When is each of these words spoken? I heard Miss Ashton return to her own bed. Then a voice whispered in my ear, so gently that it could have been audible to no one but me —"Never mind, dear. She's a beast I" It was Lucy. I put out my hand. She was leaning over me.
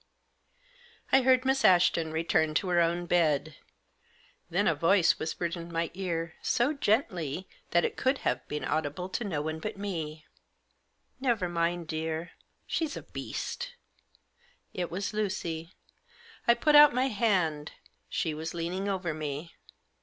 I 1.11 1.21
heard 1.21 1.45
Miss 1.45 1.63
Ashton 1.63 2.11
return 2.11 2.55
to 2.55 2.69
her 2.69 2.81
own 2.81 3.05
bed. 3.05 3.57
Then 4.49 4.65
a 4.67 4.73
voice 4.73 5.19
whispered 5.19 5.55
in 5.55 5.71
my 5.71 5.91
ear, 5.93 6.33
so 6.41 6.73
gently 6.73 7.47
that 7.69 7.85
it 7.85 7.97
could 7.97 8.17
have 8.25 8.47
been 8.47 8.65
audible 8.65 9.09
to 9.09 9.23
no 9.23 9.43
one 9.43 9.59
but 9.59 9.77
me 9.77 10.25
—"Never 11.21 11.47
mind, 11.47 11.87
dear. 11.87 12.31
She's 12.65 12.97
a 12.97 13.03
beast 13.03 13.73
I" 14.09 14.17
It 14.81 14.89
was 14.89 15.13
Lucy. 15.13 15.75
I 16.47 16.55
put 16.55 16.75
out 16.75 16.95
my 16.95 17.09
hand. 17.09 17.73
She 18.09 18.33
was 18.33 18.55
leaning 18.55 18.89
over 18.89 19.13
me. 19.13 19.53